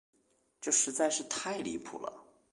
[0.59, 2.11] 这实在是太离谱了。